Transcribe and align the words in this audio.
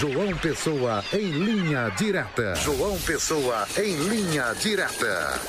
João 0.00 0.36
Pessoa 0.36 1.04
em 1.12 1.30
linha 1.30 1.88
direta. 1.90 2.56
João 2.56 2.98
Pessoa 3.02 3.64
em 3.78 3.94
linha 4.08 4.52
direta. 4.54 5.40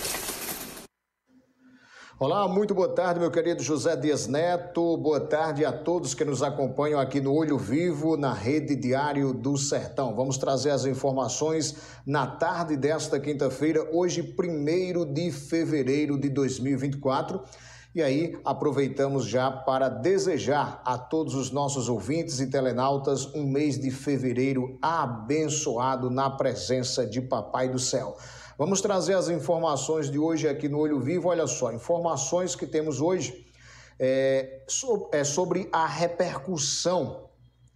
Olá, 2.19 2.47
muito 2.47 2.75
boa 2.75 2.93
tarde, 2.93 3.19
meu 3.19 3.31
querido 3.31 3.63
José 3.63 3.95
Dias 3.95 4.27
Neto. 4.27 4.97
Boa 4.97 5.19
tarde 5.19 5.65
a 5.65 5.71
todos 5.71 6.13
que 6.13 6.23
nos 6.23 6.43
acompanham 6.43 6.99
aqui 6.99 7.19
no 7.19 7.33
Olho 7.33 7.57
Vivo, 7.57 8.15
na 8.15 8.33
Rede 8.33 8.75
Diário 8.75 9.33
do 9.33 9.57
Sertão. 9.57 10.15
Vamos 10.15 10.37
trazer 10.37 10.69
as 10.69 10.85
informações 10.85 11.75
na 12.05 12.27
tarde 12.27 12.77
desta 12.77 13.19
quinta-feira, 13.19 13.89
hoje, 13.91 14.21
1 14.21 15.11
de 15.11 15.31
fevereiro 15.31 16.19
de 16.19 16.29
2024. 16.29 17.41
E 17.95 18.03
aí, 18.03 18.37
aproveitamos 18.43 19.25
já 19.25 19.49
para 19.49 19.87
desejar 19.87 20.81
a 20.83 20.97
todos 20.97 21.33
os 21.33 21.49
nossos 21.49 21.87
ouvintes 21.87 22.41
e 22.41 22.47
telenautas 22.47 23.33
um 23.33 23.47
mês 23.47 23.79
de 23.79 23.89
fevereiro 23.89 24.77
abençoado 24.81 26.09
na 26.09 26.29
presença 26.29 27.05
de 27.07 27.21
Papai 27.21 27.69
do 27.69 27.79
Céu. 27.79 28.17
Vamos 28.57 28.81
trazer 28.81 29.13
as 29.13 29.29
informações 29.29 30.11
de 30.11 30.19
hoje 30.19 30.45
aqui 30.45 30.67
no 30.67 30.79
Olho 30.79 30.99
Vivo. 30.99 31.29
Olha 31.29 31.47
só, 31.47 31.71
informações 31.71 32.53
que 32.53 32.67
temos 32.67 32.99
hoje 32.99 33.45
é, 33.97 34.65
é 35.13 35.23
sobre 35.23 35.69
a 35.71 35.87
repercussão 35.87 37.29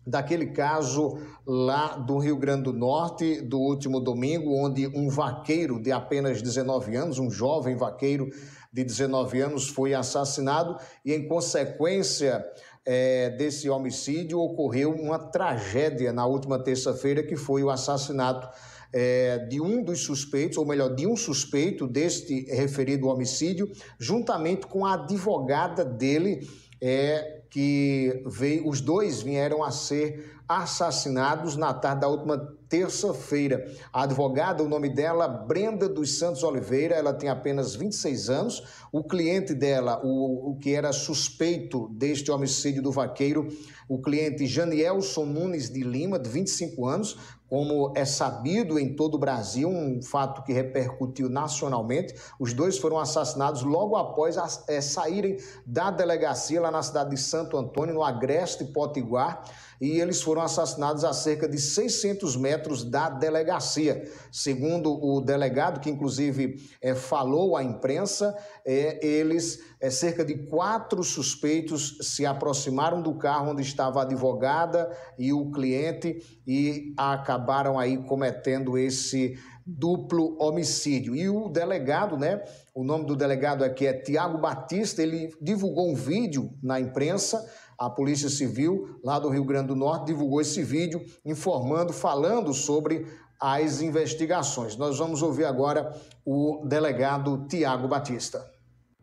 daquele 0.05 0.47
caso 0.47 1.17
lá 1.47 1.95
do 1.95 2.17
Rio 2.17 2.35
Grande 2.35 2.63
do 2.63 2.73
Norte 2.73 3.39
do 3.41 3.57
último 3.57 4.01
domingo, 4.01 4.53
onde 4.53 4.85
um 4.87 5.07
vaqueiro 5.07 5.81
de 5.81 5.93
apenas 5.93 6.41
19 6.41 6.95
anos, 6.95 7.19
um 7.19 7.29
jovem 7.31 7.77
vaqueiro 7.77 8.29
de 8.71 8.83
19 8.83 9.41
anos, 9.41 9.67
foi 9.67 9.93
assassinado 9.93 10.77
e, 11.03 11.13
em 11.13 11.27
consequência 11.27 12.45
é, 12.85 13.29
desse 13.31 13.69
homicídio, 13.69 14.39
ocorreu 14.39 14.91
uma 14.91 15.19
tragédia 15.19 16.13
na 16.13 16.25
última 16.25 16.61
terça-feira, 16.61 17.23
que 17.23 17.35
foi 17.35 17.63
o 17.63 17.69
assassinato 17.69 18.49
é, 18.91 19.39
de 19.39 19.61
um 19.61 19.83
dos 19.83 20.01
suspeitos, 20.01 20.57
ou 20.57 20.65
melhor, 20.65 20.95
de 20.95 21.05
um 21.05 21.15
suspeito 21.15 21.87
deste 21.87 22.45
referido 22.45 23.07
homicídio, 23.07 23.71
juntamente 23.99 24.67
com 24.67 24.85
a 24.85 24.93
advogada 24.93 25.83
dele, 25.85 26.47
é, 26.81 27.43
que 27.49 28.23
veio, 28.25 28.67
os 28.67 28.81
dois 28.81 29.21
vieram 29.21 29.63
a 29.63 29.71
ser 29.71 30.37
assassinados 30.47 31.55
na 31.55 31.73
tarde 31.73 32.01
da 32.01 32.07
última 32.07 32.58
terça-feira. 32.69 33.65
A 33.91 34.03
advogada, 34.03 34.63
o 34.63 34.69
nome 34.69 34.89
dela, 34.89 35.27
Brenda 35.27 35.89
dos 35.89 36.19
Santos 36.19 36.43
Oliveira, 36.43 36.95
ela 36.95 37.11
tem 37.11 37.27
apenas 37.27 37.75
26 37.75 38.29
anos. 38.29 38.63
O 38.91 39.03
cliente 39.03 39.55
dela, 39.55 39.99
o, 40.03 40.51
o 40.51 40.57
que 40.57 40.73
era 40.73 40.93
suspeito 40.93 41.89
deste 41.89 42.31
homicídio 42.31 42.83
do 42.83 42.91
vaqueiro, 42.91 43.47
o 43.87 43.99
cliente 43.99 44.45
Janielson 44.45 45.25
Nunes 45.25 45.69
de 45.69 45.81
Lima, 45.81 46.19
de 46.19 46.29
25 46.29 46.85
anos, 46.85 47.17
como 47.49 47.91
é 47.95 48.05
sabido 48.05 48.77
em 48.77 48.95
todo 48.95 49.15
o 49.15 49.19
Brasil, 49.19 49.67
um 49.67 50.01
fato 50.03 50.43
que 50.43 50.53
repercutiu 50.53 51.27
nacionalmente, 51.27 52.13
os 52.39 52.53
dois 52.53 52.77
foram 52.77 52.99
assassinados 52.99 53.63
logo 53.63 53.95
após 53.95 54.37
é, 54.67 54.79
saírem 54.79 55.37
da 55.65 55.89
delegacia 55.89 56.61
lá 56.61 56.69
na 56.69 56.83
cidade 56.83 57.09
de 57.09 57.17
Santo 57.17 57.57
Antônio, 57.57 57.95
no 57.95 58.03
Agreste 58.03 58.65
Potiguar, 58.65 59.43
e 59.81 59.99
eles 59.99 60.21
foram 60.21 60.41
assassinados 60.41 61.05
a 61.05 61.13
cerca 61.13 61.47
de 61.47 61.57
600 61.57 62.35
metros 62.35 62.83
da 62.83 63.09
delegacia. 63.09 64.03
Segundo 64.29 64.91
o 64.91 65.21
delegado, 65.21 65.79
que 65.79 65.89
inclusive 65.89 66.57
é, 66.81 66.93
falou 66.93 67.55
à 67.55 67.63
imprensa, 67.63 68.35
é, 68.65 69.03
eles, 69.05 69.59
é, 69.79 69.89
cerca 69.89 70.25
de 70.25 70.35
quatro 70.47 71.01
suspeitos, 71.01 71.97
se 72.01 72.25
aproximaram 72.25 73.01
do 73.01 73.15
carro 73.15 73.51
onde 73.51 73.61
estava 73.61 74.01
a 74.01 74.03
advogada 74.03 74.91
e 75.17 75.31
o 75.31 75.49
cliente 75.49 76.41
e 76.45 76.93
acabaram 76.97 77.38
aí 77.79 77.97
cometendo 78.03 78.77
esse 78.77 79.37
duplo 79.65 80.35
homicídio. 80.39 81.15
E 81.15 81.29
o 81.29 81.49
delegado, 81.49 82.17
né? 82.17 82.41
O 82.73 82.83
nome 82.83 83.05
do 83.05 83.15
delegado 83.15 83.63
aqui 83.63 83.85
é 83.85 83.93
Tiago 83.93 84.37
Batista, 84.37 85.03
ele 85.03 85.33
divulgou 85.41 85.91
um 85.91 85.95
vídeo 85.95 86.51
na 86.61 86.79
imprensa 86.79 87.45
a 87.79 87.89
Polícia 87.89 88.27
Civil, 88.27 88.99
lá 89.01 89.17
do 89.17 89.29
Rio 89.29 89.45
Grande 89.45 89.69
do 89.69 89.75
Norte, 89.75 90.07
divulgou 90.07 90.41
esse 90.41 90.61
vídeo 90.61 91.01
informando, 91.25 91.93
falando 91.93 92.53
sobre 92.53 93.07
as 93.39 93.81
investigações. 93.81 94.75
Nós 94.75 94.97
vamos 94.97 95.21
ouvir 95.21 95.45
agora 95.45 95.95
o 96.25 96.65
delegado 96.67 97.45
Tiago 97.47 97.87
Batista. 97.87 98.45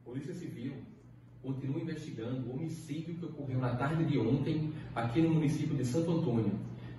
Polícia 0.05 0.35
Civil 0.35 0.75
continua 1.43 1.81
investigando 1.81 2.51
o 2.51 2.53
homicídio 2.53 3.15
que 3.15 3.25
ocorreu 3.25 3.59
na 3.59 3.75
tarde 3.77 4.05
de 4.05 4.19
ontem 4.19 4.75
aqui 4.95 5.23
no 5.23 5.31
município 5.31 5.75
de 5.75 5.85
Santo 5.85 6.11
Antônio 6.11 6.53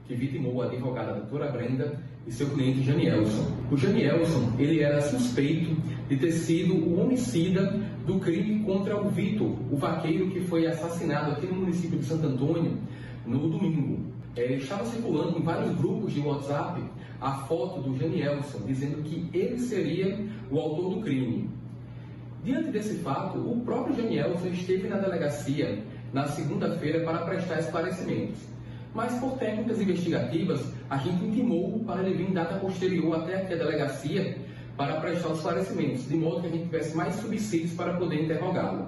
que 0.07 0.15
vitimou 0.15 0.61
a 0.61 0.65
advogada 0.65 1.13
doutora 1.13 1.51
Brenda 1.51 1.99
e 2.25 2.31
seu 2.31 2.49
cliente 2.49 2.81
Janielson. 2.81 3.51
O 3.69 3.77
Janielson, 3.77 4.53
ele 4.57 4.79
era 4.79 5.01
suspeito 5.01 5.75
de 6.07 6.15
ter 6.15 6.31
sido 6.31 6.73
o 6.73 7.01
homicida 7.01 7.65
do 8.05 8.17
crime 8.19 8.63
contra 8.63 8.99
o 8.99 9.09
Vitor, 9.09 9.55
o 9.71 9.75
vaqueiro 9.75 10.29
que 10.29 10.39
foi 10.41 10.65
assassinado 10.65 11.31
aqui 11.31 11.45
no 11.47 11.55
município 11.55 11.99
de 11.99 12.05
Santo 12.05 12.27
Antônio 12.27 12.77
no 13.25 13.49
domingo. 13.49 13.99
É, 14.35 14.53
estava 14.53 14.85
circulando 14.85 15.39
em 15.39 15.41
vários 15.41 15.75
grupos 15.75 16.13
de 16.13 16.21
WhatsApp 16.21 16.81
a 17.19 17.31
foto 17.31 17.81
do 17.81 17.97
Janielson, 17.97 18.59
dizendo 18.65 19.03
que 19.03 19.27
ele 19.33 19.59
seria 19.59 20.17
o 20.49 20.59
autor 20.59 20.95
do 20.95 21.01
crime. 21.01 21.49
Diante 22.43 22.69
desse 22.69 22.95
fato, 22.99 23.39
o 23.39 23.59
próprio 23.65 23.95
Janielson 23.95 24.47
esteve 24.47 24.87
na 24.87 24.97
delegacia 24.97 25.83
na 26.13 26.27
segunda-feira 26.27 27.03
para 27.03 27.25
prestar 27.25 27.59
esclarecimentos 27.59 28.56
mas 28.93 29.13
por 29.19 29.37
técnicas 29.37 29.81
investigativas, 29.81 30.73
a 30.89 30.97
gente 30.97 31.23
intimou 31.23 31.79
para 31.85 32.01
ele 32.01 32.15
vir 32.15 32.29
em 32.29 32.33
data 32.33 32.55
posterior 32.55 33.15
até 33.15 33.41
aqui 33.41 33.53
a 33.53 33.57
delegacia 33.57 34.37
para 34.75 34.99
prestar 35.01 35.29
os 35.29 35.37
esclarecimentos, 35.37 36.07
de 36.07 36.15
modo 36.15 36.41
que 36.41 36.47
a 36.47 36.51
gente 36.51 36.65
tivesse 36.65 36.95
mais 36.95 37.15
subsídios 37.15 37.73
para 37.73 37.93
poder 37.93 38.23
interrogá-lo. 38.23 38.87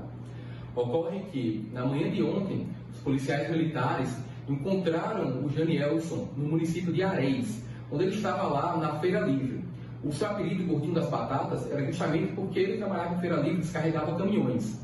Ocorre 0.76 1.20
que, 1.32 1.68
na 1.74 1.86
manhã 1.86 2.12
de 2.12 2.22
ontem, 2.24 2.68
os 2.94 3.00
policiais 3.00 3.50
militares 3.50 4.16
encontraram 4.48 5.44
o 5.44 5.50
Janielson 5.50 6.28
no 6.38 6.50
município 6.50 6.94
de 6.94 7.04
Areis, 7.04 7.64
onde 7.92 8.06
ele 8.06 8.16
estava 8.16 8.48
lá 8.48 8.78
na 8.78 9.00
Feira 9.00 9.22
Livre. 9.22 9.64
O 10.04 10.12
seu 10.12 10.28
apelido 10.28 10.64
Gordinho 10.64 10.94
das 10.94 11.10
Batatas 11.10 11.70
era 11.70 11.86
justamente 11.86 12.34
porque 12.34 12.60
ele 12.60 12.78
trabalhava 12.78 13.16
em 13.16 13.20
Feira 13.20 13.36
Livre 13.38 13.58
e 13.58 13.62
descarregava 13.62 14.16
caminhões. 14.16 14.80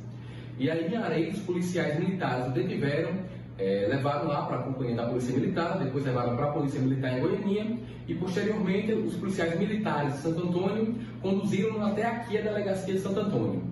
E 0.57 0.69
aí 0.69 0.91
em 0.91 0.97
Areis, 0.97 1.37
os 1.37 1.43
policiais 1.43 1.99
militares 1.99 2.47
o 2.47 2.51
detiveram 2.51 3.11
é, 3.57 3.87
levaram 3.89 4.27
lá 4.27 4.45
para 4.45 4.57
a 4.57 4.63
companhia 4.63 4.95
da 4.95 5.07
Polícia 5.07 5.33
Militar, 5.33 5.79
depois 5.79 6.05
levaram 6.05 6.35
para 6.35 6.45
a 6.45 6.51
Polícia 6.51 6.79
Militar 6.79 7.17
em 7.17 7.21
Goiânia 7.21 7.77
e 8.07 8.13
posteriormente 8.15 8.93
os 8.93 9.15
policiais 9.15 9.57
militares 9.57 10.13
de 10.13 10.19
Santo 10.19 10.47
Antônio 10.47 10.95
conduziram 11.21 11.83
até 11.85 12.05
aqui 12.05 12.37
a 12.37 12.41
delegacia 12.41 12.93
de 12.93 12.99
Santo 12.99 13.19
Antônio. 13.19 13.63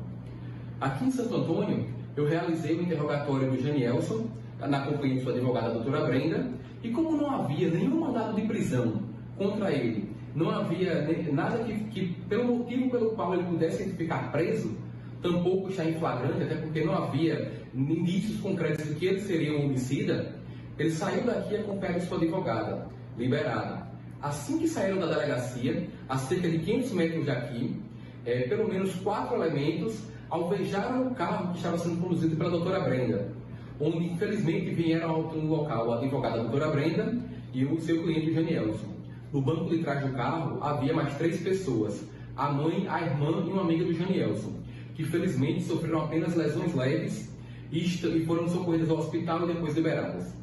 Aqui 0.80 1.06
em 1.06 1.12
Santo 1.12 1.36
Antônio, 1.36 1.86
eu 2.16 2.28
realizei 2.28 2.78
o 2.78 2.82
interrogatório 2.82 3.52
do 3.52 3.62
Janielson, 3.62 4.28
na 4.60 4.82
companhia 4.82 5.16
de 5.16 5.24
sua 5.24 5.34
advogada, 5.34 5.74
doutora 5.74 6.06
Brenda, 6.06 6.48
e 6.82 6.90
como 6.90 7.18
não 7.18 7.30
havia 7.30 7.70
nenhum 7.70 8.00
mandado 8.00 8.36
de 8.36 8.48
prisão 8.48 9.02
contra 9.38 9.72
ele, 9.72 10.10
não 10.36 10.50
havia 10.50 11.08
nada 11.32 11.64
que, 11.64 11.74
que 11.86 12.14
pelo 12.28 12.46
motivo 12.46 12.90
pelo 12.90 13.12
qual 13.12 13.34
ele 13.34 13.44
pudesse 13.44 13.90
ficar 13.94 14.32
preso, 14.32 14.76
tampouco 15.24 15.70
está 15.70 15.86
em 15.86 15.94
flagrante, 15.94 16.44
até 16.44 16.56
porque 16.56 16.84
não 16.84 16.94
havia 16.94 17.64
indícios 17.74 18.40
concretos 18.42 18.86
de 18.86 18.96
que 18.96 19.06
ele 19.06 19.22
seria 19.22 19.58
um 19.58 19.66
homicida, 19.66 20.36
ele 20.78 20.92
saiu 20.92 21.24
daqui 21.24 21.56
acompanhado 21.56 22.00
de 22.02 22.06
sua 22.06 22.18
advogada, 22.18 22.88
liberada. 23.18 23.88
Assim 24.22 24.60
que 24.60 24.68
saíram 24.68 25.00
da 25.00 25.08
delegacia, 25.08 25.88
a 26.10 26.18
cerca 26.18 26.50
de 26.50 26.60
500 26.60 26.92
metros 26.92 27.26
daqui, 27.26 27.82
é, 28.26 28.42
pelo 28.42 28.68
menos 28.68 28.94
quatro 28.96 29.36
elementos 29.36 30.04
alvejaram 30.30 31.08
o 31.08 31.16
carro 31.16 31.52
que 31.52 31.58
estava 31.58 31.78
sendo 31.78 32.02
conduzido 32.02 32.36
pela 32.36 32.50
doutora 32.50 32.82
Brenda, 32.82 33.32
onde 33.80 34.06
infelizmente 34.06 34.72
vieram 34.72 35.10
ao 35.10 35.22
local 35.36 35.94
a 35.94 35.98
advogada 35.98 36.42
doutora 36.42 36.68
Brenda 36.68 37.18
e 37.54 37.66
o 37.66 37.80
seu 37.80 38.02
cliente 38.04 38.34
Janielson. 38.34 38.94
No 39.32 39.42
banco 39.42 39.70
de 39.70 39.80
trás 39.80 40.06
do 40.06 40.14
carro 40.14 40.64
havia 40.64 40.94
mais 40.94 41.18
três 41.18 41.42
pessoas, 41.42 42.04
a 42.36 42.52
mãe, 42.52 42.88
a 42.88 43.02
irmã 43.02 43.44
e 43.46 43.52
uma 43.52 43.62
amiga 43.62 43.86
do 43.86 43.94
Janielson 43.94 44.63
que 44.96 45.04
felizmente 45.04 45.64
sofreram 45.64 46.06
apenas 46.06 46.36
lesões 46.36 46.74
leves 46.74 47.30
e 47.72 48.26
foram 48.26 48.48
socorridas 48.48 48.90
ao 48.90 48.98
hospital 48.98 49.44
e 49.44 49.54
depois 49.54 49.76
liberadas. 49.76 50.34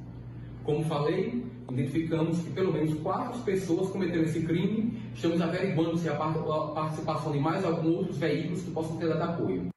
Como 0.65 0.85
falei, 0.85 1.45
identificamos 1.71 2.39
que 2.39 2.51
pelo 2.51 2.73
menos 2.73 2.95
quatro 3.01 3.41
pessoas 3.43 3.91
cometeram 3.91 4.25
esse 4.25 4.43
crime. 4.43 5.01
Estamos 5.15 5.41
averiguando 5.41 5.97
se 5.97 6.09
há 6.09 6.17
participação 6.17 7.33
de 7.33 7.39
mais 7.39 7.65
alguns 7.65 7.97
outros 7.97 8.19
veículos 8.19 8.63
que 8.63 8.71
possam 8.73 8.97
ter 8.97 9.09
dado 9.09 9.23
apoio. 9.23 9.69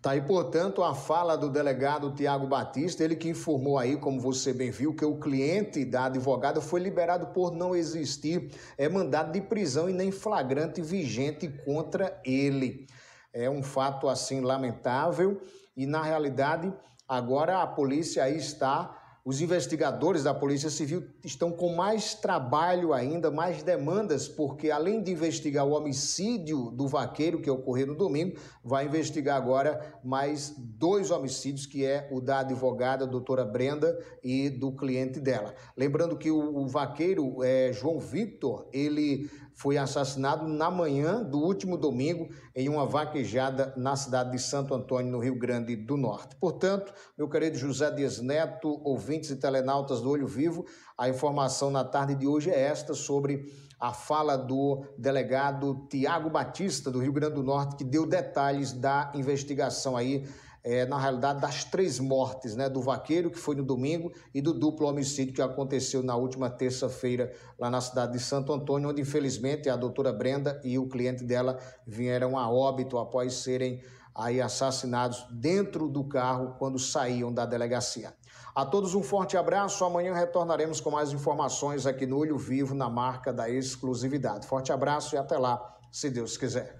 Tá 0.00 0.12
aí, 0.12 0.22
portanto, 0.22 0.84
a 0.84 0.94
fala 0.94 1.36
do 1.36 1.50
delegado 1.50 2.14
Tiago 2.14 2.46
Batista, 2.46 3.02
ele 3.02 3.16
que 3.16 3.30
informou 3.30 3.76
aí, 3.76 3.96
como 3.96 4.20
você 4.20 4.52
bem 4.52 4.70
viu, 4.70 4.94
que 4.94 5.04
o 5.04 5.18
cliente 5.18 5.84
da 5.84 6.04
advogada 6.04 6.60
foi 6.60 6.78
liberado 6.78 7.26
por 7.34 7.50
não 7.50 7.74
existir 7.74 8.48
é 8.76 8.88
mandado 8.88 9.32
de 9.32 9.40
prisão 9.40 9.90
e 9.90 9.92
nem 9.92 10.12
flagrante 10.12 10.80
vigente 10.80 11.48
contra 11.64 12.16
ele. 12.24 12.86
É 13.32 13.48
um 13.48 13.62
fato 13.62 14.08
assim 14.08 14.40
lamentável 14.40 15.40
e 15.76 15.86
na 15.86 16.02
realidade 16.02 16.72
agora 17.06 17.62
a 17.62 17.66
polícia 17.66 18.24
aí 18.24 18.36
está 18.36 18.98
os 19.28 19.42
investigadores 19.42 20.24
da 20.24 20.32
Polícia 20.32 20.70
Civil 20.70 21.04
estão 21.22 21.52
com 21.52 21.74
mais 21.74 22.14
trabalho 22.14 22.94
ainda, 22.94 23.30
mais 23.30 23.62
demandas, 23.62 24.26
porque 24.26 24.70
além 24.70 25.02
de 25.02 25.12
investigar 25.12 25.66
o 25.66 25.72
homicídio 25.72 26.70
do 26.70 26.88
vaqueiro 26.88 27.38
que 27.38 27.50
ocorreu 27.50 27.88
no 27.88 27.94
domingo, 27.94 28.38
vai 28.64 28.86
investigar 28.86 29.36
agora 29.36 30.00
mais 30.02 30.54
dois 30.56 31.10
homicídios, 31.10 31.66
que 31.66 31.84
é 31.84 32.08
o 32.10 32.22
da 32.22 32.38
advogada 32.38 33.06
doutora 33.06 33.44
Brenda 33.44 34.02
e 34.24 34.48
do 34.48 34.72
cliente 34.72 35.20
dela. 35.20 35.54
Lembrando 35.76 36.16
que 36.16 36.30
o, 36.30 36.56
o 36.56 36.66
vaqueiro 36.66 37.44
é, 37.44 37.70
João 37.70 37.98
Victor, 37.98 38.66
ele 38.72 39.30
foi 39.58 39.76
assassinado 39.76 40.46
na 40.46 40.70
manhã 40.70 41.20
do 41.20 41.38
último 41.38 41.76
domingo 41.76 42.28
em 42.54 42.68
uma 42.68 42.86
vaquejada 42.86 43.74
na 43.76 43.96
cidade 43.96 44.30
de 44.30 44.38
Santo 44.38 44.72
Antônio, 44.72 45.10
no 45.10 45.18
Rio 45.18 45.36
Grande 45.36 45.74
do 45.74 45.96
Norte. 45.96 46.36
Portanto, 46.36 46.92
meu 47.18 47.28
querido 47.28 47.58
José 47.58 47.90
Dias 47.90 48.20
Neto, 48.20 48.80
ouvintes 48.84 49.30
e 49.30 49.36
telenautas 49.36 50.00
do 50.00 50.10
Olho 50.10 50.28
Vivo, 50.28 50.64
a 50.96 51.08
informação 51.08 51.72
na 51.72 51.84
tarde 51.84 52.14
de 52.14 52.24
hoje 52.24 52.50
é 52.50 52.60
esta 52.60 52.94
sobre 52.94 53.52
a 53.80 53.92
fala 53.92 54.36
do 54.36 54.84
delegado 54.96 55.88
Tiago 55.90 56.30
Batista, 56.30 56.88
do 56.88 57.00
Rio 57.00 57.12
Grande 57.12 57.34
do 57.34 57.42
Norte, 57.42 57.74
que 57.74 57.84
deu 57.84 58.06
detalhes 58.06 58.72
da 58.72 59.10
investigação 59.12 59.96
aí 59.96 60.24
é, 60.70 60.84
na 60.84 60.98
realidade, 60.98 61.40
das 61.40 61.64
três 61.64 61.98
mortes, 61.98 62.54
né? 62.54 62.68
Do 62.68 62.82
vaqueiro, 62.82 63.30
que 63.30 63.38
foi 63.38 63.56
no 63.56 63.64
domingo, 63.64 64.12
e 64.34 64.42
do 64.42 64.52
duplo 64.52 64.86
homicídio 64.86 65.32
que 65.32 65.40
aconteceu 65.40 66.02
na 66.02 66.14
última 66.14 66.50
terça-feira, 66.50 67.32
lá 67.58 67.70
na 67.70 67.80
cidade 67.80 68.12
de 68.12 68.20
Santo 68.20 68.52
Antônio, 68.52 68.90
onde, 68.90 69.00
infelizmente, 69.00 69.70
a 69.70 69.76
doutora 69.76 70.12
Brenda 70.12 70.60
e 70.62 70.78
o 70.78 70.86
cliente 70.86 71.24
dela 71.24 71.58
vieram 71.86 72.36
a 72.36 72.50
óbito 72.50 72.98
após 72.98 73.32
serem 73.32 73.80
aí 74.14 74.42
assassinados 74.42 75.26
dentro 75.30 75.88
do 75.88 76.04
carro 76.04 76.56
quando 76.58 76.78
saíam 76.78 77.32
da 77.32 77.46
delegacia. 77.46 78.12
A 78.54 78.66
todos 78.66 78.94
um 78.94 79.02
forte 79.02 79.38
abraço. 79.38 79.82
Amanhã 79.86 80.12
retornaremos 80.12 80.82
com 80.82 80.90
mais 80.90 81.12
informações 81.14 81.86
aqui 81.86 82.04
no 82.04 82.18
Olho 82.18 82.36
Vivo, 82.36 82.74
na 82.74 82.90
marca 82.90 83.32
da 83.32 83.48
exclusividade. 83.48 84.46
Forte 84.46 84.70
abraço 84.70 85.14
e 85.14 85.18
até 85.18 85.38
lá, 85.38 85.78
se 85.90 86.10
Deus 86.10 86.36
quiser. 86.36 86.76